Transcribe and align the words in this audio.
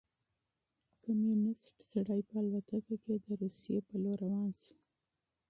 کمونیست 1.03 1.73
سړی 1.91 2.21
په 2.29 2.33
الوتکه 2.41 2.95
کې 3.03 3.15
د 3.25 3.27
روسيې 3.41 3.77
په 3.87 3.95
لور 4.03 4.17
روان 4.25 4.49
شو. 4.61 4.75